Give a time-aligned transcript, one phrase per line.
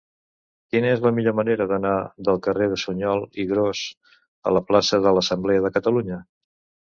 [0.75, 1.91] Quina és la millor manera d'anar
[2.29, 3.83] del carrer de Suñol i Gros
[4.51, 6.19] a la plaça de l'Assemblea de Catalunya?